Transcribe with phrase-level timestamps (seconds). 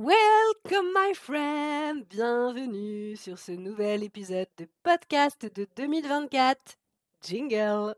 [0.00, 6.56] Welcome my friend, bienvenue sur ce nouvel épisode de podcast de 2024.
[7.26, 7.96] Jingle.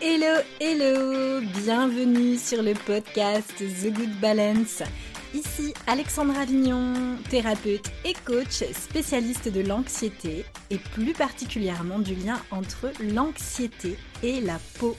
[0.00, 4.82] Hello, hello, bienvenue sur le podcast The Good Balance.
[5.34, 12.92] Ici Alexandra Avignon, thérapeute et coach spécialiste de l'anxiété et plus particulièrement du lien entre
[13.02, 14.96] l'anxiété et la peau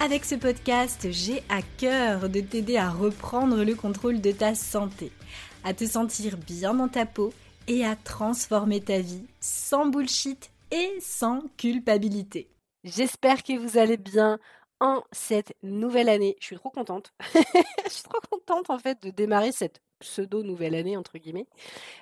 [0.00, 5.12] avec ce podcast, j'ai à cœur de t'aider à reprendre le contrôle de ta santé,
[5.62, 7.34] à te sentir bien dans ta peau
[7.68, 12.48] et à transformer ta vie sans bullshit et sans culpabilité.
[12.82, 14.38] J'espère que vous allez bien
[14.80, 16.34] en cette nouvelle année.
[16.40, 17.12] Je suis trop contente.
[17.34, 21.46] je suis trop contente en fait de démarrer cette pseudo nouvelle année entre guillemets,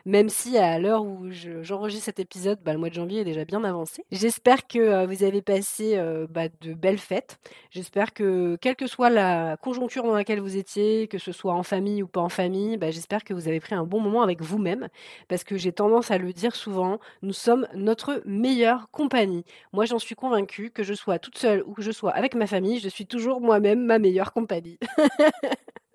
[0.07, 3.45] même si à l'heure où j'enregistre cet épisode, bah, le mois de janvier est déjà
[3.45, 4.05] bien avancé.
[4.11, 7.39] J'espère que euh, vous avez passé euh, bah, de belles fêtes.
[7.71, 11.63] J'espère que quelle que soit la conjoncture dans laquelle vous étiez, que ce soit en
[11.63, 14.41] famille ou pas en famille, bah, j'espère que vous avez pris un bon moment avec
[14.43, 14.89] vous-même,
[15.29, 19.45] parce que j'ai tendance à le dire souvent, nous sommes notre meilleure compagnie.
[19.73, 22.47] Moi, j'en suis convaincue que je sois toute seule ou que je sois avec ma
[22.47, 24.79] famille, je suis toujours moi-même ma meilleure compagnie.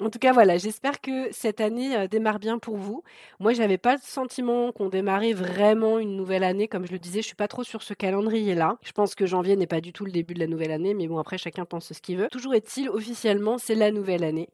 [0.00, 3.02] En tout cas, voilà, j'espère que cette année euh, démarre bien pour vous.
[3.40, 6.68] Moi, j'avais pas le sentiment qu'on démarrait vraiment une nouvelle année.
[6.68, 8.76] Comme je le disais, je suis pas trop sur ce calendrier-là.
[8.82, 11.08] Je pense que janvier n'est pas du tout le début de la nouvelle année, mais
[11.08, 12.28] bon, après, chacun pense ce qu'il veut.
[12.30, 14.48] Toujours est-il, officiellement, c'est la nouvelle année.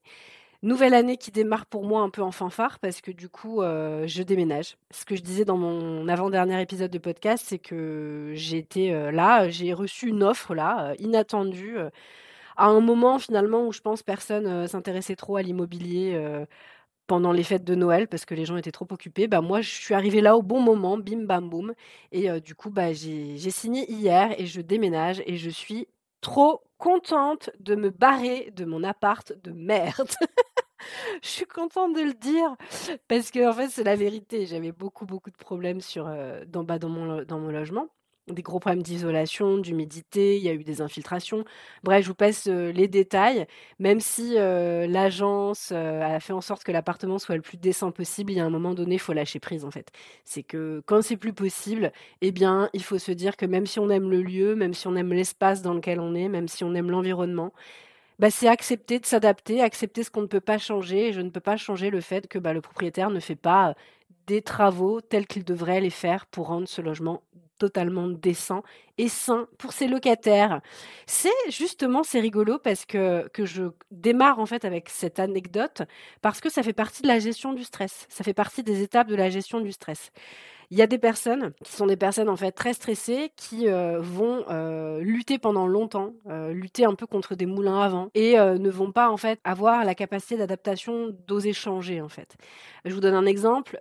[0.64, 4.06] Nouvelle année qui démarre pour moi un peu en fanfare parce que du coup, euh,
[4.06, 4.76] je déménage.
[4.92, 9.48] Ce que je disais dans mon avant-dernier épisode de podcast, c'est que été euh, là,
[9.48, 11.78] j'ai reçu une offre là, inattendue
[12.56, 16.46] à un moment finalement où je pense personne euh, s'intéressait trop à l'immobilier euh,
[17.06, 19.28] pendant les fêtes de Noël parce que les gens étaient trop occupés.
[19.28, 21.74] Bah moi, je suis arrivée là au bon moment, bim bam boum.
[22.12, 25.88] Et euh, du coup, bah j'ai signé hier et je déménage et je suis
[26.20, 30.10] trop contente de me barrer de mon appart de merde.
[31.22, 32.56] je suis contente de le dire
[33.08, 34.46] parce que en fait c'est la vérité.
[34.46, 36.06] J'avais beaucoup beaucoup de problèmes sur
[36.46, 37.88] dans, dans mon dans mon logement
[38.28, 41.44] des gros problèmes d'isolation, d'humidité, il y a eu des infiltrations.
[41.82, 43.46] Bref, je vous passe les détails.
[43.78, 48.36] Même si l'agence a fait en sorte que l'appartement soit le plus décent possible, il
[48.36, 49.90] y a un moment donné, il faut lâcher prise en fait.
[50.24, 53.80] C'est que quand c'est plus possible, eh bien, il faut se dire que même si
[53.80, 56.64] on aime le lieu, même si on aime l'espace dans lequel on est, même si
[56.64, 57.52] on aime l'environnement,
[58.18, 61.12] bah, c'est accepter de s'adapter, accepter ce qu'on ne peut pas changer.
[61.12, 63.74] Je ne peux pas changer le fait que bah, le propriétaire ne fait pas
[64.28, 67.22] des travaux tels qu'il devrait les faire pour rendre ce logement
[67.62, 68.64] totalement décent
[68.98, 70.60] et sain pour ses locataires.
[71.06, 73.62] C'est justement, c'est rigolo parce que, que je
[73.92, 75.82] démarre en fait avec cette anecdote
[76.22, 78.06] parce que ça fait partie de la gestion du stress.
[78.08, 80.10] Ça fait partie des étapes de la gestion du stress.
[80.72, 84.00] Il y a des personnes qui sont des personnes en fait très stressées qui euh,
[84.00, 88.38] vont euh, lutter pendant longtemps, euh, lutter un peu contre des moulins à vent et
[88.38, 92.36] ne vont pas en fait avoir la capacité d'adaptation d'oser changer en fait.
[92.86, 93.78] Je vous donne un exemple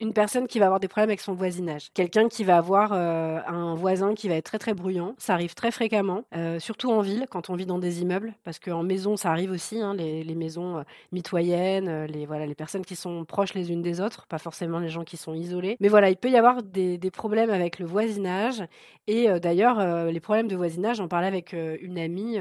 [0.00, 3.74] une personne qui va avoir des problèmes avec son voisinage, quelqu'un qui va avoir un
[3.74, 6.24] voisin qui va être très très bruyant, ça arrive très fréquemment,
[6.58, 9.80] surtout en ville quand on vit dans des immeubles, parce qu'en maison ça arrive aussi,
[9.80, 14.26] hein, les, maisons mitoyennes, les voilà les personnes qui sont proches les unes des autres,
[14.26, 17.50] pas forcément les gens qui sont isolés, mais voilà il peut y avoir des, problèmes
[17.50, 18.62] avec le voisinage.
[19.06, 22.38] Et d'ailleurs les problèmes de voisinage, j'en parlais avec une amie,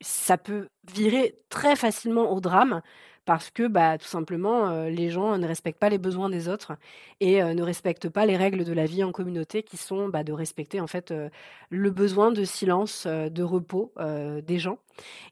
[0.00, 2.82] ça peut virer très facilement au drame
[3.24, 6.72] parce que bah, tout simplement, les gens ne respectent pas les besoins des autres
[7.20, 10.32] et ne respectent pas les règles de la vie en communauté qui sont bah, de
[10.32, 11.14] respecter en fait
[11.70, 13.92] le besoin de silence, de repos
[14.46, 14.78] des gens.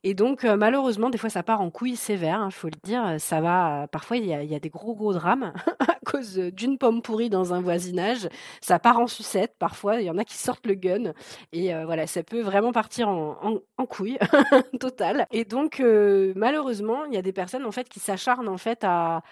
[0.05, 3.17] Et donc malheureusement, des fois ça part en couille sévère, il hein, faut le dire.
[3.19, 7.31] Ça va, parfois il y, a, des gros gros drames à cause d'une pomme pourrie
[7.31, 8.28] dans un voisinage.
[8.61, 11.12] Ça part en sucette, parfois il y en a qui sortent le gun
[11.53, 14.19] et voilà, ça peut vraiment partir en, en, en couille
[14.81, 15.27] totale.
[15.31, 15.83] Et donc
[16.34, 19.22] malheureusement, il y a des personnes en fait qui s'acharnent en fait à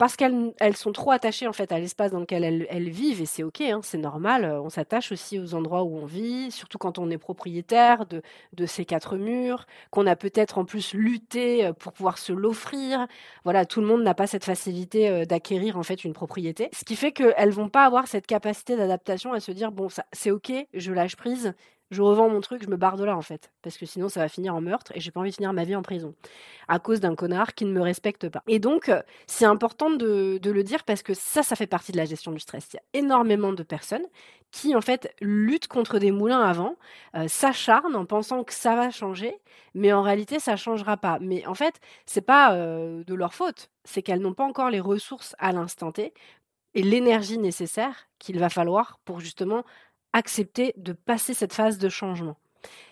[0.00, 3.26] parce qu'elles elles sont trop attachées en fait à l'espace dans lequel elles, vivent et
[3.26, 4.46] c'est ok, hein, c'est normal.
[4.46, 8.22] Euh, on s'attache aussi aux endroits où on vit, surtout quand on est propriétaire de,
[8.64, 13.08] ces quatre murs, qu'on a peut-être en plus lutté euh, pour pouvoir se l'offrir.
[13.44, 16.86] Voilà, tout le monde n'a pas cette facilité euh, d'acquérir en fait une propriété, ce
[16.86, 20.50] qui fait qu'elles vont pas avoir cette capacité d'adaptation à se dire bon, c'est ok,
[20.72, 21.52] je lâche prise,
[21.90, 24.20] je revends mon truc, je me barre de là en fait, parce que sinon ça
[24.20, 26.14] va finir en meurtre et j'ai pas envie de finir ma vie en prison
[26.68, 28.42] à cause d'un connard qui ne me respecte pas.
[28.46, 31.96] Et donc euh, c'est important de, le dire parce que ça, ça fait partie de
[31.96, 32.68] la gestion du stress.
[32.72, 34.06] Il y a énormément de personnes
[34.52, 36.76] qui en fait luttent contre des moulins à vent,
[37.16, 39.34] euh, s'acharnent en pensant que ça va changer,
[39.74, 41.18] mais en réalité ça changera pas.
[41.20, 44.80] Mais en fait c'est pas euh, de leur faute, c'est qu'elles n'ont pas encore les
[44.80, 46.14] ressources à l'instant T
[46.74, 49.64] et l'énergie nécessaire qu'il va falloir pour justement
[50.12, 52.36] accepter de passer cette phase de changement.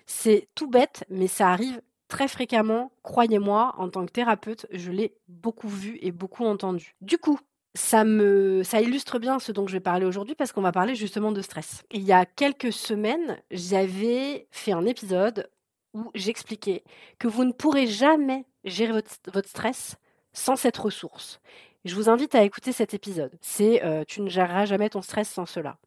[0.06, 5.15] C'est tout bête, mais ça arrive très fréquemment, croyez-moi, en tant que thérapeute, je l'ai
[5.29, 6.94] beaucoup vu et beaucoup entendu.
[7.03, 7.38] Du coup,
[7.75, 10.94] ça me ça illustre bien ce dont je vais parler aujourd'hui parce qu'on va parler
[10.94, 11.85] justement de stress.
[11.93, 15.49] Il y a quelques semaines, j'avais fait un épisode
[15.94, 16.82] où j'expliquais
[17.19, 19.97] que vous ne pourrez jamais gérer votre, stress
[20.32, 21.41] sans cette ressource.
[21.85, 23.38] Je vous invite à écouter cet épisode.
[23.41, 25.79] C'est euh, tu ne géreras jamais ton stress sans cela.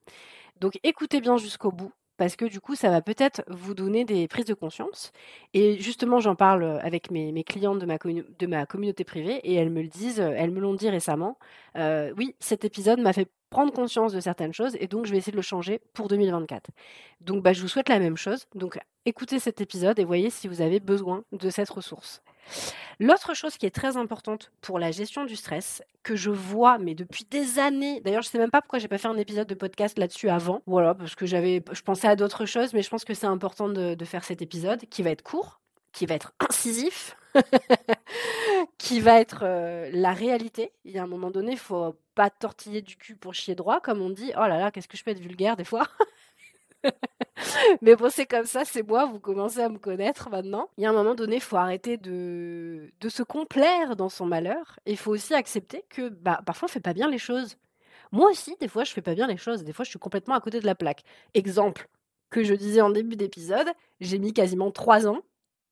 [0.61, 4.27] Donc écoutez bien jusqu'au bout parce que du coup, ça va peut-être vous donner des
[4.27, 5.11] prises de conscience.
[5.55, 9.81] Et justement, j'en parle avec mes, mes clientes de ma, communauté privée et elles me
[9.81, 11.39] le disent, elles me l'ont dit récemment.
[11.77, 15.17] Euh, oui, cet épisode m'a fait prendre conscience de certaines choses et donc je vais
[15.17, 16.69] essayer de le changer pour 2024.
[17.21, 18.45] Donc bah, je vous souhaite la même chose.
[18.53, 22.21] Donc écoutez cet épisode et voyez si vous avez besoin de cette ressource.
[22.99, 26.93] L'autre chose qui est très importante pour la gestion du stress, que je vois, mais
[26.93, 29.47] depuis des années, d'ailleurs je ne sais même pas pourquoi j'ai pas fait un épisode
[29.47, 32.89] de podcast là-dessus avant, voilà, parce que j'avais, je pensais à d'autres choses, mais je
[32.91, 35.61] pense que c'est important de, faire cet épisode qui va être court,
[35.93, 37.17] qui va être incisif,
[38.77, 40.71] qui va être euh, la réalité.
[40.85, 43.79] Il y a un moment donné, il faut pas tortiller du cul pour chier droit,
[43.79, 44.31] comme on dit.
[44.35, 45.87] Oh là là, qu'est-ce que je peux être vulgaire des fois?
[47.81, 50.69] Mais bon, c'est comme ça, c'est moi, vous commencez à me connaître maintenant.
[50.77, 54.25] Il y a un moment donné, il faut arrêter de, de se complaire dans son
[54.25, 54.79] malheur.
[54.85, 57.57] Il faut aussi accepter que bah, parfois, on ne fait pas bien les choses.
[58.11, 59.63] Moi aussi, des fois, je fais pas bien les choses.
[59.63, 61.03] Des fois, je suis complètement à côté de la plaque.
[61.33, 61.87] Exemple
[62.29, 63.67] que je disais en début d'épisode,
[63.99, 65.21] j'ai mis quasiment trois ans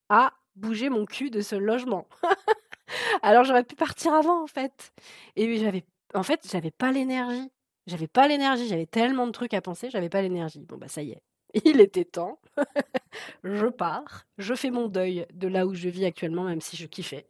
[0.09, 2.07] à bouger mon cul de ce logement.
[3.21, 4.93] Alors j'aurais pu partir avant en fait.
[5.35, 7.49] Et j'avais en fait, j'avais pas l'énergie.
[7.87, 10.65] J'avais pas l'énergie, j'avais tellement de trucs à penser, j'avais pas l'énergie.
[10.67, 11.21] Bon, bah ça y est,
[11.65, 12.39] il était temps.
[13.43, 16.85] je pars, je fais mon deuil de là où je vis actuellement, même si je
[16.85, 17.25] kiffais.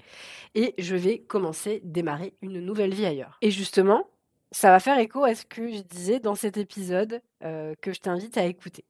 [0.55, 3.37] Et je vais commencer, démarrer une nouvelle vie ailleurs.
[3.41, 4.09] Et justement,
[4.51, 7.99] ça va faire écho à ce que je disais dans cet épisode euh, que je
[7.99, 8.85] t'invite à écouter.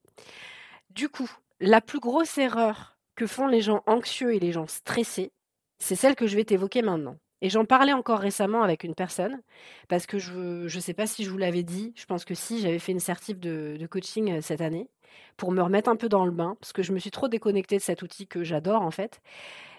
[0.89, 1.29] Du coup,
[1.59, 5.31] la plus grosse erreur que font les gens anxieux et les gens stressés,
[5.77, 7.17] c'est celle que je vais t'évoquer maintenant.
[7.41, 9.41] Et j'en parlais encore récemment avec une personne,
[9.87, 12.59] parce que je ne sais pas si je vous l'avais dit, je pense que si,
[12.59, 14.89] j'avais fait une certif de, coaching euh, cette année,
[15.37, 17.77] pour me remettre un peu dans le bain, parce que je me suis trop déconnectée
[17.77, 19.21] de cet outil que j'adore en fait.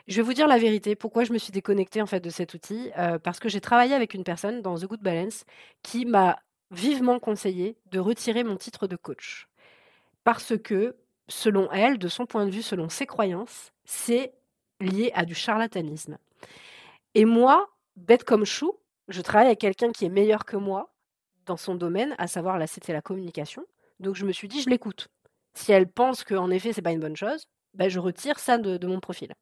[0.09, 2.55] Je vais vous dire la vérité, pourquoi je me suis déconnectée en fait de cet
[2.55, 5.45] outil, euh, parce que j'ai travaillé avec une personne dans The Good Balance
[5.83, 6.39] qui m'a
[6.71, 9.49] vivement conseillé de retirer mon titre de coach.
[10.25, 10.97] Parce que,
[11.29, 14.33] selon elle, de son point de vue, selon ses croyances, c'est
[14.81, 16.17] lié à du charlatanisme.
[17.15, 18.79] Et moi, bête comme chou,
[19.09, 20.93] je travaille avec quelqu'un qui est meilleur que moi
[21.47, 23.65] dans son domaine, à savoir là c'était la communication.
[23.99, 25.09] Donc je me suis dit je l'écoute.
[25.55, 28.87] Si elle pense qu'en effet c'est pas une bonne chose, ben, je retire ça de,
[28.87, 29.33] mon profil.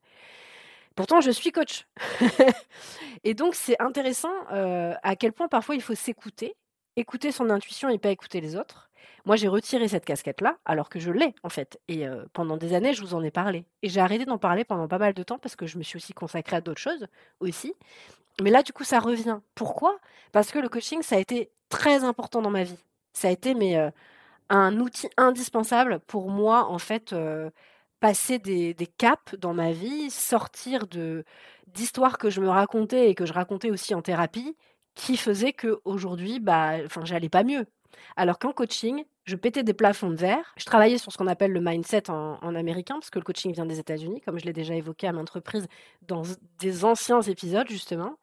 [0.94, 1.86] Pourtant je suis coach.
[3.24, 6.56] et donc c'est intéressant euh, à quel point parfois il faut s'écouter,
[6.96, 8.87] écouter son intuition et pas écouter les autres.
[9.24, 11.80] Moi, j'ai retiré cette casquette-là, alors que je l'ai, en fait.
[11.88, 13.64] Et pendant des années, je vous en ai parlé.
[13.82, 15.96] Et j'ai arrêté d'en parler pendant pas mal de temps parce que je me suis
[15.96, 17.06] aussi consacrée à d'autres choses
[17.40, 17.74] aussi.
[18.40, 19.40] Mais là, du coup, ça revient.
[19.54, 19.98] Pourquoi?
[20.32, 22.78] Parce que le coaching, ça a été très important dans ma vie.
[23.12, 23.76] Ça a été mais,
[24.48, 27.14] un outil indispensable pour moi, en fait,
[28.00, 31.24] passer des, caps dans ma vie, sortir de
[31.66, 34.56] d'histoires que je me racontais et que je racontais aussi en thérapie,
[34.94, 37.66] qui faisaient que aujourd'hui, bah, enfin, j'allais pas mieux.
[38.16, 40.54] Alors qu'en coaching, je pétais des plafonds de verre.
[40.56, 43.66] Je travaillais sur ce qu'on appelle le mindset en, américain, parce que le coaching vient
[43.66, 45.66] des États-Unis, comme je l'ai déjà évoqué à ma entreprise
[46.06, 46.22] dans
[46.58, 48.16] des anciens épisodes, justement.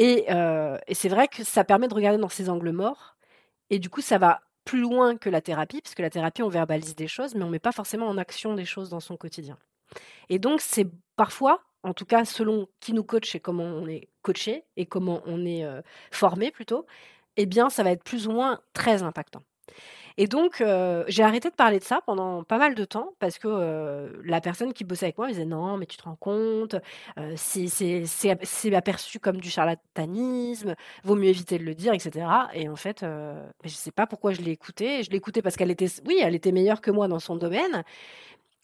[0.00, 3.16] Euh, et, c'est vrai que ça permet de regarder dans ces angles morts.
[3.70, 6.94] Et du coup, ça va plus loin que la thérapie, puisque la thérapie, on verbalise
[6.94, 9.58] des choses, mais on ne met pas forcément en action des choses dans son quotidien.
[10.28, 10.86] Et donc, c'est
[11.16, 15.22] parfois, en tout cas selon qui nous coach et comment on est coaché et comment
[15.26, 16.86] on est euh, formé plutôt,
[17.38, 19.42] eh bien, ça va être plus ou moins très impactant.
[20.20, 23.38] Et donc, euh, j'ai arrêté de parler de ça pendant pas mal de temps parce
[23.38, 26.74] que euh, la personne qui bossait avec moi disait non, mais tu te rends compte,
[27.18, 32.26] euh, c'est aperçu comme du charlatanisme, vaut mieux éviter de le dire, etc.
[32.52, 35.04] Et en fait, je ne sais pas pourquoi je l'ai écoutée.
[35.04, 37.84] Je l'ai écoutée parce qu'elle était, oui, elle était meilleure que moi dans son domaine.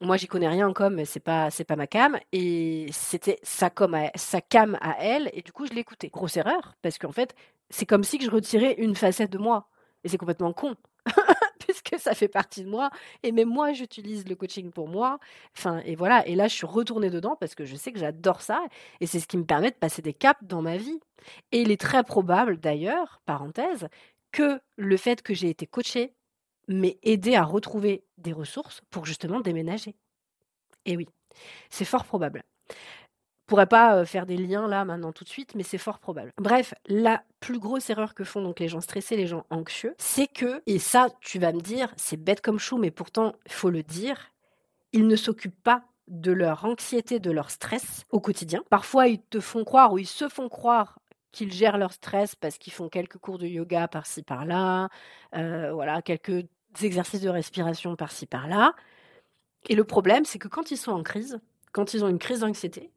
[0.04, 2.18] Moi, j'y connais rien comme, mais c'est pas, c'est pas ma cam.
[2.32, 3.70] Et c'était sa,
[4.16, 5.30] sa cam à elle.
[5.32, 6.08] Et du coup, je l'écoutais.
[6.08, 7.34] Grosse erreur, parce qu'en fait,
[7.70, 9.68] c'est comme si je retirais une facette de moi.
[10.04, 10.74] Et c'est complètement con.
[11.58, 12.90] puisque ça fait partie de moi.
[13.22, 15.18] Et même moi, j'utilise le coaching pour moi.
[15.56, 16.26] Enfin, et voilà.
[16.26, 18.62] Et là, je suis retournée dedans parce que je sais que j'adore ça.
[19.00, 21.00] Et c'est ce qui me permet de passer des caps dans ma vie.
[21.52, 23.88] Et il est très probable, d'ailleurs, parenthèse,
[24.32, 26.12] que le fait que j'ai été coachée
[26.68, 29.94] mais aider à retrouver des ressources pour justement déménager.
[30.86, 31.08] Et oui,
[31.70, 32.42] c'est fort probable.
[32.68, 36.32] Je pourrais pas faire des liens là maintenant tout de suite, mais c'est fort probable.
[36.38, 40.26] Bref, la plus grosse erreur que font donc les gens stressés, les gens anxieux, c'est
[40.26, 43.68] que, et ça tu vas me dire, c'est bête comme chou, mais pourtant il faut
[43.68, 44.30] le dire,
[44.92, 48.62] ils ne s'occupent pas de leur anxiété, de leur stress au quotidien.
[48.70, 50.98] Parfois, ils te font croire ou ils se font croire
[51.34, 54.88] qu'ils gèrent leur stress parce qu'ils font quelques cours de yoga par-ci par-là,
[55.34, 56.46] euh, voilà, quelques
[56.80, 58.74] exercices de respiration par-ci par-là.
[59.68, 61.40] Et le problème, c'est que quand ils sont en crise,
[61.72, 62.90] quand ils ont une crise d'anxiété,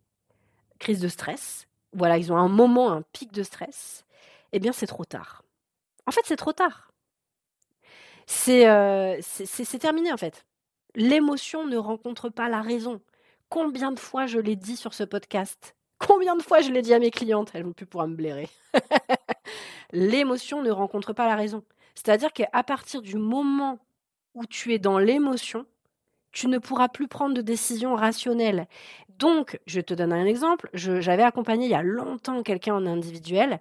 [0.80, 4.06] crise de stress, voilà, ils ont un moment, un pic de stress,
[4.54, 5.44] eh bien, c'est trop tard.
[6.06, 6.92] En fait, c'est trop tard.
[8.28, 9.20] C'est euh,
[9.80, 10.46] terminé, en fait.
[10.96, 13.02] L'émotion ne rencontre pas la raison.
[13.50, 15.77] Combien de fois je l'ai dit sur ce podcast?
[16.00, 18.50] Combien de fois je l'ai dit à mes clientes Elles vont plus pouvoir me blairer.
[19.92, 21.64] L'émotion ne rencontre pas la raison.
[21.96, 23.80] C'est-à-dire qu'à partir du moment
[24.36, 25.66] où tu es dans l'émotion,
[26.32, 28.68] tu ne pourras plus prendre de décision rationnelle.
[29.18, 30.70] Donc, je te donne un exemple.
[30.74, 33.60] J'avais accompagné il y a longtemps quelqu'un en individuel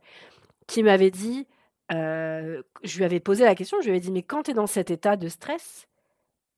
[0.66, 1.46] qui m'avait dit,
[1.92, 4.54] euh, je lui avais posé la question, je lui avais dit, mais quand tu es
[4.54, 5.86] dans cet état de stress,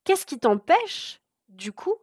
[0.05, 1.95] qu'est-ce qui t'empêche, du coup,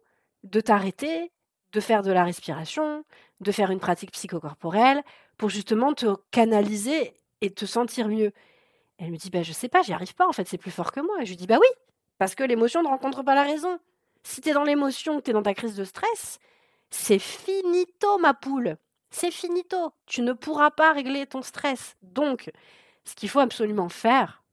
[0.44, 1.32] de t'arrêter,
[1.75, 3.03] de faire de la respiration,
[3.41, 5.03] de faire une pratique psychocorporelle,
[5.38, 8.32] pour justement te canaliser et te sentir mieux
[8.98, 10.94] Elle me dit, bah, je sais pas, j'y arrive pas, en fait, c'est plus fort
[10.94, 11.22] que moi.
[11.22, 11.67] Et je lui dis, bah oui,
[12.17, 13.77] parce que l'émotion ne rencontre pas la raison.
[14.24, 16.39] Si tu es dans l'émotion, tu es dans ta crise de stress,
[16.89, 18.77] c'est finito, ma poule.
[19.10, 19.91] C'est finito.
[20.05, 21.98] Tu ne pourras pas régler ton stress.
[22.01, 22.51] Donc,
[23.03, 24.44] ce qu'il faut absolument faire,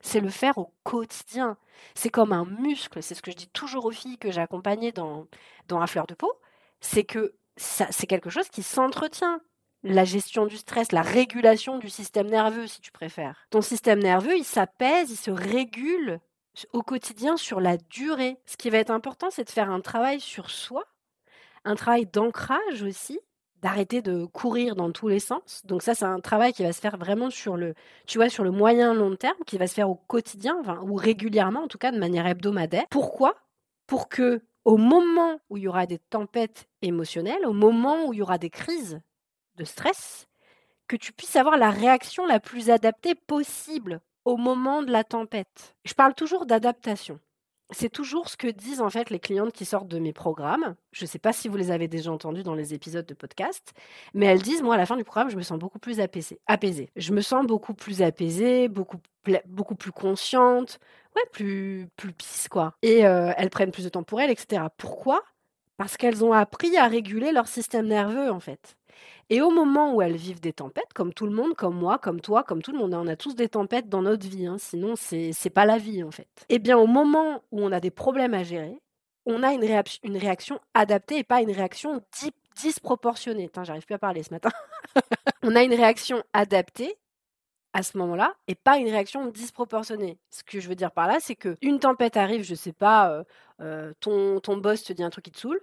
[0.00, 1.56] c'est le faire au quotidien.
[1.94, 3.02] C'est comme un muscle.
[3.02, 5.26] C'est ce que je dis toujours aux filles que j'ai accompagnées dans,
[5.68, 6.32] dans la fleur de peau.
[6.80, 9.40] C'est que c'est quelque chose qui s'entretient.
[9.82, 13.46] La gestion du stress, la régulation du système nerveux, si tu préfères.
[13.50, 16.18] Ton système nerveux, il s'apaise, il se régule
[16.72, 18.36] au quotidien sur la durée.
[18.46, 20.84] Ce qui va être important, c'est de faire un travail sur soi,
[21.64, 23.20] un travail d'ancrage aussi,
[23.62, 25.62] d'arrêter de courir dans tous les sens.
[25.64, 27.74] Donc ça, c'est un travail qui va se faire vraiment sur le,
[28.06, 31.62] tu vois, sur le moyen long terme, qui va se faire au quotidien, ou régulièrement,
[31.64, 32.86] en tout cas de manière hebdomadaire.
[32.90, 33.34] Pourquoi?
[33.86, 38.18] Pour que au moment où il y aura des tempêtes émotionnelles, au moment où il
[38.18, 39.00] y aura des crises
[39.54, 40.26] de stress,
[40.88, 45.76] que tu puisses avoir la réaction la plus adaptée possible au moment de la tempête.
[45.84, 47.20] Je parle toujours d'adaptation.
[47.70, 50.74] C'est toujours ce que disent en fait les clientes qui sortent de mes programmes.
[50.90, 53.72] Je ne sais pas si vous les avez déjà entendus dans les épisodes de podcast,
[54.14, 56.40] mais elles disent moi à la fin du programme, je me sens beaucoup plus apaisée.
[56.46, 56.90] apaisée.
[56.96, 58.98] Je me sens beaucoup plus apaisée, beaucoup,
[59.46, 60.80] beaucoup plus consciente,
[61.16, 62.74] ouais, plus plus pisse quoi.
[62.82, 64.64] Et euh, elles prennent plus de temps pour elles, etc.
[64.76, 65.22] Pourquoi?
[65.76, 68.76] Parce qu'elles ont appris à réguler leur système nerveux en fait.
[69.28, 72.20] Et au moment où elles vivent des tempêtes, comme tout le monde, comme moi, comme
[72.20, 74.56] toi, comme tout le monde, hein, on a tous des tempêtes dans notre vie, hein,
[74.58, 76.28] sinon c'est pas la vie en fait.
[76.48, 78.80] Eh bien au moment où on a des problèmes à gérer,
[79.26, 79.64] on a une,
[80.04, 82.00] une réaction adaptée et pas une réaction
[82.54, 83.50] disproportionnée.
[83.64, 84.50] J'arrive plus à parler ce matin.
[85.42, 86.96] on a une réaction adaptée
[87.76, 90.18] à ce moment-là et pas une réaction disproportionnée.
[90.30, 93.10] Ce que je veux dire par là, c'est que une tempête arrive, je sais pas,
[93.10, 93.24] euh,
[93.60, 95.60] euh, ton, ton boss te dit un truc qui te saoule,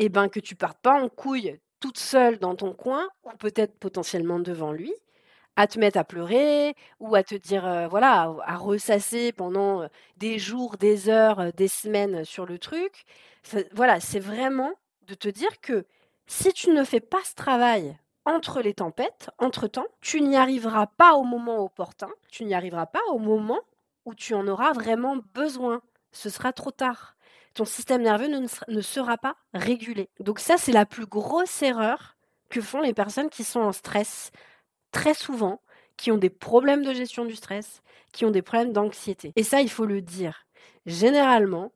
[0.00, 3.78] et ben que tu partes pas en couille toute seule dans ton coin, ou peut-être
[3.78, 4.92] potentiellement devant lui,
[5.54, 10.40] à te mettre à pleurer, ou à te dire, euh, voilà, à, ressasser pendant des
[10.40, 13.04] jours, des heures, des semaines sur le truc.
[13.70, 14.72] voilà, c'est vraiment
[15.06, 15.86] de te dire que
[16.26, 17.96] si tu ne fais pas ce travail
[18.26, 23.02] entre les tempêtes, entre-temps, tu n'y arriveras pas au moment opportun, tu n'y arriveras pas
[23.10, 23.60] au moment
[24.04, 25.80] où tu en auras vraiment besoin.
[26.12, 27.16] Ce sera trop tard
[27.56, 30.10] ton système nerveux ne, sera pas régulé.
[30.20, 32.16] Donc ça, c'est la plus grosse erreur
[32.50, 34.30] que font les personnes qui sont en stress
[34.92, 35.62] très souvent,
[35.96, 39.32] qui ont des problèmes de gestion du stress, qui ont des problèmes d'anxiété.
[39.36, 40.46] Et ça, il faut le dire.
[40.84, 41.72] Généralement,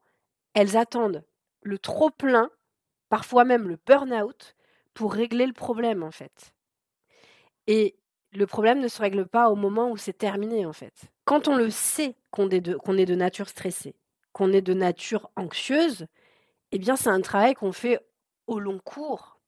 [0.53, 1.25] elles attendent
[1.63, 2.51] le trop plein,
[3.09, 4.55] parfois même le burn-out,
[4.95, 6.53] pour régler le problème, en fait.
[7.67, 7.97] Et
[8.33, 11.11] le problème ne se règle pas au moment où c'est terminé, en fait.
[11.25, 13.95] Quand on le sait qu'on est, de nature stressée,
[14.33, 16.07] qu'on est de nature anxieuse,
[16.73, 17.99] eh bien, c'est un travail qu'on fait
[18.47, 19.39] au long cours.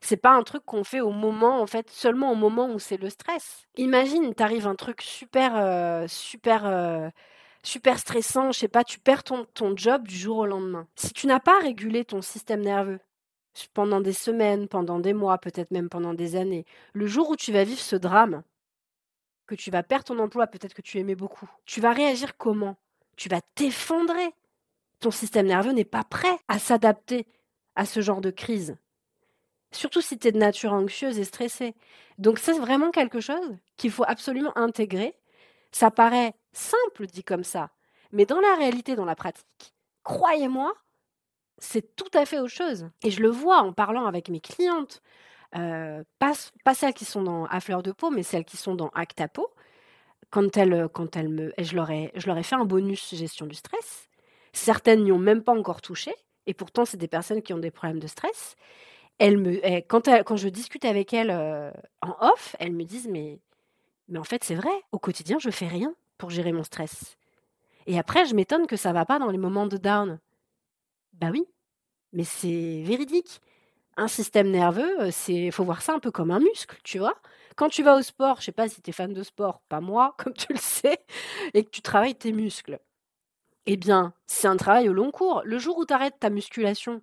[0.00, 2.96] C'est pas un truc qu'on fait au moment, en fait, seulement au moment où c'est
[2.96, 3.66] le stress.
[3.76, 7.08] Imagine, t'arrives un truc super, euh, super, euh,
[7.62, 10.86] super stressant, je sais pas, tu perds ton, ton job du jour au lendemain.
[10.96, 13.00] Si tu n'as pas régulé ton système nerveux
[13.74, 17.52] pendant des semaines, pendant des mois, peut-être même pendant des années, le jour où tu
[17.52, 18.42] vas vivre ce drame,
[19.46, 22.76] que tu vas perdre ton emploi, peut-être que tu aimais beaucoup, tu vas réagir comment?
[23.16, 24.34] Tu vas t'effondrer.
[25.00, 27.26] Ton système nerveux n'est pas prêt à s'adapter
[27.74, 28.76] à ce genre de crise.
[29.72, 31.74] Surtout si tu es de nature anxieuse et stressée.
[32.18, 35.14] Donc c'est vraiment quelque chose qu'il faut absolument intégrer.
[35.72, 37.70] Ça paraît simple dit comme ça,
[38.12, 40.72] mais dans la réalité, dans la pratique, croyez-moi,
[41.62, 42.88] c'est tout à fait autre chose.
[43.04, 45.00] Et je le vois en parlant avec mes clientes,
[45.56, 46.34] euh, pas,
[46.74, 49.48] celles qui sont dans, à fleur de peau, mais celles qui sont dans Actapo
[50.30, 53.46] quand elles, quand elles me, je leur, ai, je leur ai fait un bonus gestion
[53.46, 54.08] du stress.
[54.52, 56.12] Certaines n'y ont même pas encore touché.
[56.46, 58.56] et pourtant c'est des personnes qui ont des problèmes de stress,
[59.18, 63.38] elle me, quand, quand, je discute avec elles en off, elles me disent mais,
[64.08, 67.16] mais en fait c'est vrai, au quotidien je fais rien pour gérer mon stress.
[67.86, 70.18] Et après je m'étonne que ça va pas dans les moments de down.
[71.22, 71.46] Bah oui,
[72.12, 73.40] mais c'est véridique.
[73.96, 77.14] Un système nerveux, c'est faut voir ça un peu comme un muscle, tu vois.
[77.56, 79.80] Quand tu vas au sport, je sais pas si tu es fan de sport, pas
[79.80, 80.98] moi, comme tu le sais,
[81.54, 82.80] et que tu travailles tes muscles.
[83.66, 85.42] Eh bien, c'est un travail au long cours.
[85.44, 87.02] Le jour où tu arrêtes ta musculation,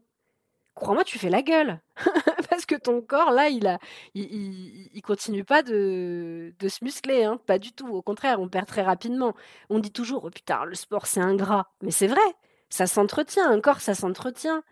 [0.75, 1.79] crois-moi, tu fais la gueule.
[2.49, 3.79] Parce que ton corps, là, il a,
[4.15, 7.37] il, continue pas de, de se muscler, hein.
[7.47, 7.87] pas du tout.
[7.89, 9.35] Au contraire, on perd très rapidement.
[9.69, 11.71] On dit toujours, oh putain, le sport, c'est ingrat.
[11.83, 12.21] Mais c'est vrai,
[12.69, 13.49] ça s'entretient.
[13.49, 14.63] Un corps, ça s'entretient.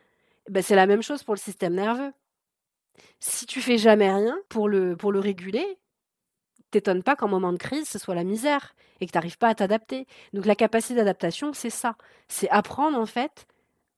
[0.50, 2.14] Ben, c'est la même chose pour le système nerveux.
[3.20, 5.78] Si tu fais jamais rien pour le, pour le réguler,
[6.72, 9.50] t'étonnes pas qu'en moment de crise, ce soit la misère et que tu n'arrives pas
[9.50, 10.08] à t'adapter.
[10.34, 11.96] Donc la capacité d'adaptation, c'est ça.
[12.28, 13.48] C'est apprendre en fait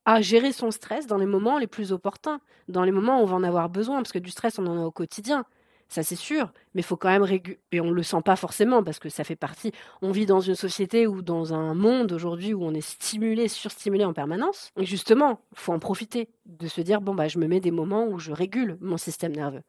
[0.06, 3.26] à gérer son stress dans les moments les plus opportuns, dans les moments où on
[3.26, 5.46] va en avoir besoin, parce que du stress, on en a au quotidien
[5.90, 7.60] ça c'est sûr, mais il faut quand même réguler.
[7.72, 9.72] Et on ne le sent pas forcément parce que ça fait partie.
[10.04, 14.06] On vit dans une société ou dans un monde aujourd'hui où on est stimulé, surstimulé
[14.06, 14.72] en permanence.
[14.78, 18.06] Et justement, faut en profiter, de se dire bon, bah, je me mets des moments
[18.06, 19.64] où je régule mon système nerveux.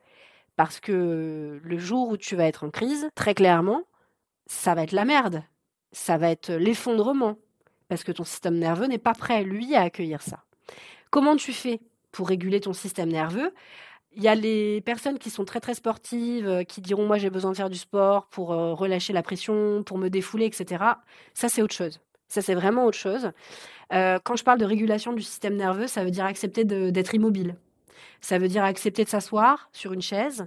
[0.57, 3.83] Parce que le jour où tu vas être en crise, très clairement,
[4.47, 5.43] ça va être la merde.
[5.93, 7.39] Ça va être l'effondrement.
[7.89, 10.45] Parce que ton système nerveux n'est pas prêt, lui, à accueillir ça.
[11.11, 11.81] Comment tu fais
[12.13, 13.55] pour réguler ton système nerveux?
[14.17, 17.31] Il y a les personnes qui sont très très sportives, euh, qui diront moi j'ai
[17.31, 20.85] besoin de faire du sport pour euh, relâcher la pression, pour me défouler, etc.
[21.35, 22.01] Ça c'est autre chose.
[22.29, 23.31] Ça c'est vraiment autre chose.
[23.93, 27.57] Euh, quand je parle de régulation du système nerveux, ça veut dire accepter d'être immobile.
[28.21, 30.47] Ça veut dire accepter de s'asseoir sur une chaise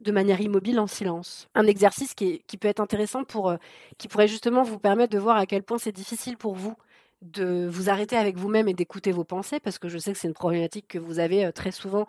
[0.00, 1.48] de manière immobile en silence.
[1.54, 3.52] Un exercice qui, qui peut être intéressant pour,
[3.98, 6.76] qui pourrait justement vous permettre de voir à quel point c'est difficile pour vous
[7.20, 10.28] de vous arrêter avec vous-même et d'écouter vos pensées, parce que je sais que c'est
[10.28, 12.06] une problématique que vous avez très souvent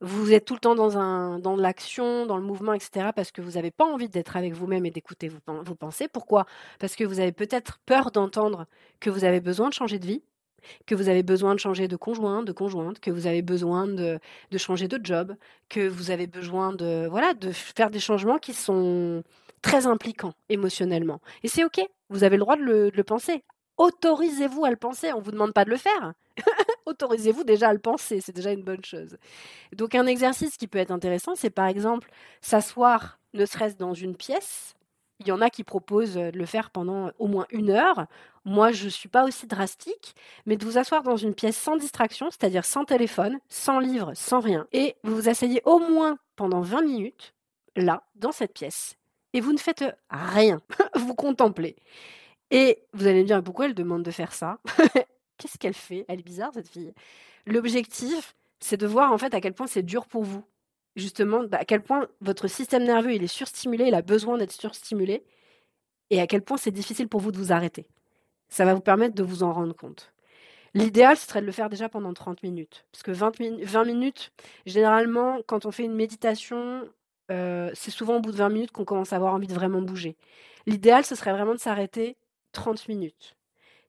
[0.00, 3.52] vous êtes tout le temps dans, dans l'action, dans le mouvement, etc., parce que vous
[3.52, 6.08] n'avez pas envie d'être avec vous-même et d'écouter vos, vos pensées.
[6.08, 6.46] Pourquoi?
[6.78, 8.66] Parce que vous avez peut-être peur d'entendre
[8.98, 10.22] que vous avez besoin de changer de vie,
[10.86, 14.18] que vous avez besoin de changer de conjoint, de conjointe, que vous avez besoin de,
[14.50, 15.36] de changer de job,
[15.68, 19.22] que vous avez besoin de, voilà, de faire des changements qui sont
[19.62, 21.20] très impliquants émotionnellement.
[21.42, 23.42] Et c'est OK, vous avez le droit de le, de le penser.
[23.76, 26.12] Autorisez-vous à le penser, on ne vous demande pas de le faire.
[26.86, 29.16] autorisez-vous déjà à le penser, c'est déjà une bonne chose.
[29.74, 34.16] Donc un exercice qui peut être intéressant, c'est par exemple s'asseoir ne serait-ce dans une
[34.16, 34.74] pièce.
[35.20, 38.06] Il y en a qui proposent de le faire pendant au moins une heure.
[38.46, 40.14] Moi, je ne suis pas aussi drastique,
[40.46, 44.40] mais de vous asseoir dans une pièce sans distraction, c'est-à-dire sans téléphone, sans livre, sans
[44.40, 47.34] rien, et vous vous asseyez au moins pendant 20 minutes,
[47.76, 48.96] là, dans cette pièce,
[49.34, 50.62] et vous ne faites rien,
[50.94, 51.76] vous contemplez.
[52.50, 54.58] Et vous allez me dire pourquoi elle demande de faire ça?
[55.40, 56.04] qu'est-ce qu'elle fait?
[56.08, 56.92] Elle est bizarre, cette fille.
[57.46, 60.44] L'objectif, c'est de voir en fait à quel point c'est dur pour vous.
[60.96, 64.52] Justement, bah, à quel point votre système nerveux il est surstimulé, il a besoin d'être
[64.52, 65.24] surstimulé,
[66.10, 67.86] et à quel point c'est difficile pour vous de vous arrêter.
[68.48, 70.12] Ça va vous permettre de vous en rendre compte.
[70.74, 72.84] L'idéal, ce serait de le faire déjà pendant 30 minutes.
[72.92, 74.32] Parce que 20, 20 minutes,
[74.66, 76.88] généralement, quand on fait une méditation,
[77.30, 79.82] euh, c'est souvent au bout de 20 minutes qu'on commence à avoir envie de vraiment
[79.82, 80.16] bouger.
[80.66, 82.16] L'idéal, ce serait vraiment de s'arrêter
[82.52, 83.36] 30 minutes.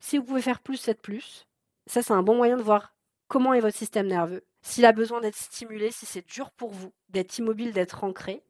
[0.01, 1.47] Si vous pouvez faire plus, faites plus.
[1.85, 2.93] Ça, c'est un bon moyen de voir
[3.27, 4.43] comment est votre système nerveux.
[4.61, 8.43] S'il a besoin d'être stimulé, si c'est dur pour vous d'être immobile, d'être ancré,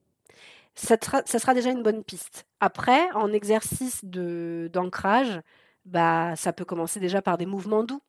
[0.76, 2.46] ça, sera déjà une bonne piste.
[2.60, 5.42] Après, en exercice d'ancrage,
[5.86, 8.02] bah, ça peut commencer déjà par des mouvements doux.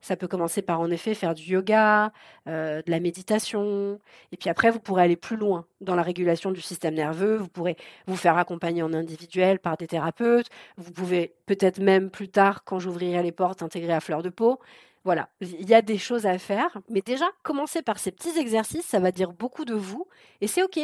[0.00, 2.12] Ça peut commencer par en effet faire du yoga,
[2.48, 3.98] euh, de la méditation,
[4.32, 7.36] et puis après vous pourrez aller plus loin dans la régulation du système nerveux.
[7.36, 10.48] Vous pourrez vous faire accompagner en individuel par des thérapeutes.
[10.78, 14.58] Vous pouvez peut-être même plus tard, quand j'ouvrirai les portes, intégrer à fleur de peau.
[15.04, 18.86] Voilà, il y a des choses à faire, mais déjà commencer par ces petits exercices,
[18.86, 20.06] ça va dire beaucoup de vous,
[20.42, 20.78] et c'est ok.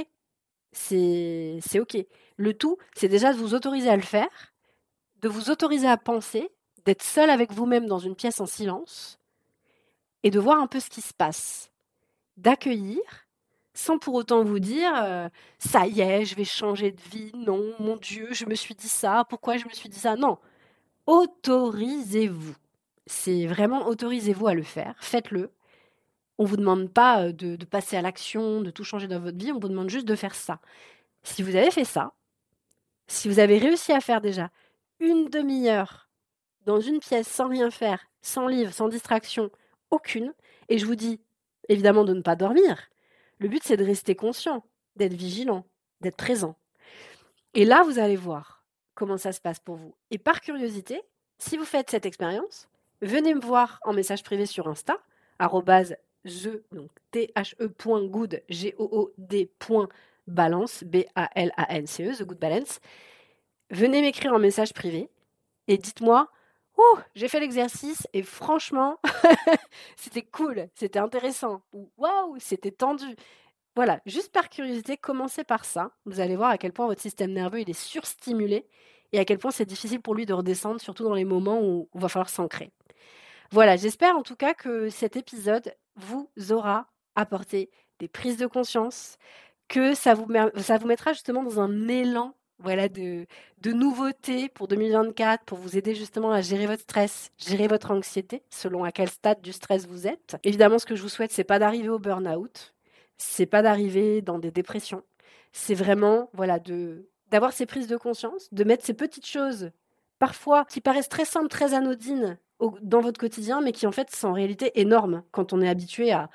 [0.72, 1.96] C'est ok.
[2.36, 4.54] Le tout, c'est déjà de vous autoriser à le faire,
[5.22, 6.50] de vous autoriser à penser
[6.86, 9.18] d'être seul avec vous-même dans une pièce en silence
[10.22, 11.70] et de voir un peu ce qui se passe,
[12.36, 13.00] d'accueillir
[13.74, 17.74] sans pour autant vous dire euh, ça y est, je vais changer de vie, non,
[17.78, 20.16] mon Dieu, je me suis dit ça, pourquoi je me suis dit ça?
[20.16, 20.38] Non,
[21.06, 22.54] autorisez-vous.
[23.06, 25.50] C'est vraiment autorisez-vous à le faire, faites-le.
[26.38, 29.20] On ne vous demande pas euh, de, de passer à l'action, de tout changer dans
[29.20, 30.60] votre vie, on vous demande juste de faire ça.
[31.22, 32.14] Si vous avez fait ça,
[33.08, 34.50] si vous avez réussi à faire déjà
[35.00, 36.05] une demi-heure
[36.66, 39.50] dans une pièce sans rien faire, sans livre, sans distraction,
[39.90, 40.34] aucune,
[40.68, 41.20] et je vous dis
[41.68, 42.90] évidemment de ne pas dormir.
[43.38, 44.64] Le but, c'est de rester conscient,
[44.96, 45.64] d'être vigilant,
[46.00, 46.56] d'être présent.
[47.54, 49.94] Et là, vous allez voir comment ça se passe pour vous.
[50.10, 51.02] Et par curiosité,
[51.38, 52.68] si vous faites cette expérience,
[53.00, 54.98] venez me voir en message privé sur Insta
[55.38, 59.50] the, donc the.good, G-O-O-D,
[60.26, 62.80] balance, B-A-L-A-N-C-E, The Good Balance.
[63.70, 65.08] Venez m'écrire en message privé
[65.68, 66.28] et dites-moi
[67.14, 68.98] J'ai fait l'exercice et franchement,
[69.96, 71.62] c'était cool, c'était intéressant.
[71.72, 73.16] Ou waouh, c'était tendu.
[73.74, 75.92] Voilà, juste par curiosité, commencez par ça.
[76.04, 78.66] Vous allez voir à quel point votre système nerveux il est surstimulé
[79.12, 81.88] et à quel point c'est difficile pour lui de redescendre, surtout dans les moments où
[81.94, 82.72] il va falloir s'ancrer.
[83.50, 89.16] Voilà, j'espère en tout cas que cet épisode vous aura apporté des prises de conscience,
[89.68, 93.26] que ça vous mettra justement dans un élan voilà, de,
[93.60, 98.42] de nouveautés pour 2024 pour vous aider justement à gérer votre stress, gérer votre anxiété
[98.50, 100.36] selon à quel stade du stress vous êtes.
[100.44, 102.74] Évidemment, ce que je vous souhaite, c'est pas d'arriver au burn-out,
[103.18, 105.02] c'est pas d'arriver dans des dépressions,
[105.52, 109.70] c'est vraiment voilà de d'avoir ces prises de conscience, de mettre ces petites choses
[110.18, 112.38] parfois qui paraissent très simples, très anodines
[112.82, 116.12] dans votre quotidien, mais qui en fait sont en réalité énormes quand on est habitué
[116.12, 116.30] à,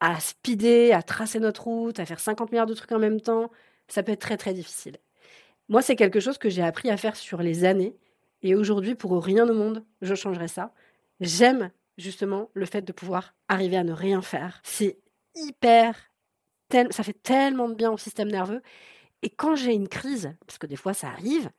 [0.00, 3.50] à speeder, à tracer notre route, à faire 50 milliards de trucs en même temps.
[3.88, 4.98] Ça peut être très très difficile.
[5.68, 7.96] Moi, c'est quelque chose que j'ai appris à faire sur les années.
[8.42, 10.72] Et aujourd'hui, pour rien au monde, je changerai ça.
[11.20, 14.60] J'aime justement le fait de pouvoir arriver à ne rien faire.
[14.62, 14.98] C'est
[15.34, 15.94] hyper,
[16.90, 18.62] ça fait tellement de bien au système nerveux.
[19.22, 21.50] Et quand j'ai une crise, parce que des fois ça arrive,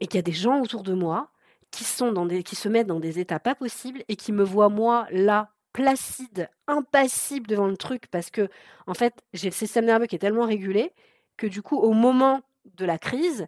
[0.00, 1.30] et qu'il y a des gens autour de moi
[1.70, 4.44] qui sont dans des, qui se mettent dans des états pas possibles et qui me
[4.44, 8.48] voient moi là placide, impassible devant le truc parce que
[8.86, 10.92] en fait j'ai le système nerveux qui est tellement régulé
[11.36, 13.46] que du coup au moment de la crise,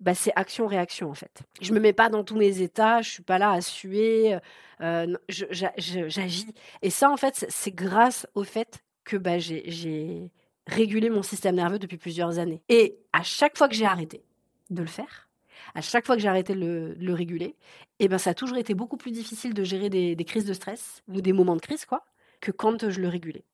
[0.00, 1.42] bah, c'est action-réaction en fait.
[1.60, 4.38] Je me mets pas dans tous mes états, je suis pas là à suer,
[4.80, 6.54] euh, j'agis.
[6.82, 10.30] Et ça en fait, c'est grâce au fait que bah, j'ai
[10.66, 12.62] régulé mon système nerveux depuis plusieurs années.
[12.68, 14.22] Et à chaque fois que j'ai arrêté
[14.70, 15.28] de le faire,
[15.74, 17.56] à chaque fois que j'ai arrêté de le, réguler,
[17.98, 20.52] et ben ça a toujours été beaucoup plus difficile de gérer des, des crises de
[20.52, 22.04] stress ou des moments de crise quoi
[22.40, 23.44] que quand je le régulais.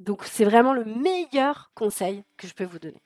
[0.00, 3.02] Donc c'est vraiment le meilleur conseil que je peux vous donner.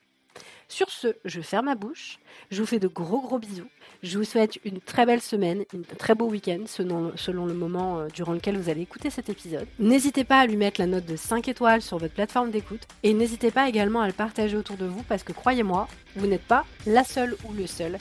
[0.69, 2.19] Sur ce, je ferme ma bouche.
[2.51, 3.69] Je vous fais de gros gros bisous.
[4.03, 7.13] Je vous souhaite une très belle semaine, un très beau week-end selon,
[7.47, 9.67] le moment euh, durant lequel vous allez écouter cet épisode.
[9.79, 13.15] N'hésitez pas à lui mettre la note de 5 étoiles sur votre plateforme d'écoute et
[13.15, 16.65] n'hésitez pas également à le partager autour de vous parce que croyez-moi, vous n'êtes pas
[16.85, 17.99] la seule ou le seul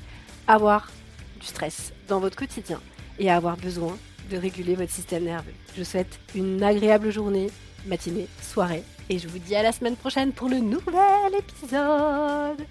[0.47, 0.91] à avoir
[1.39, 2.81] du stress dans votre quotidien
[3.19, 3.97] et à avoir besoin
[4.29, 5.53] de réguler votre système nerveux.
[5.75, 7.51] Je vous souhaite une agréable journée,
[7.85, 12.65] matinée, soirée et je vous dis à la semaine prochaine pour le nouvel épisode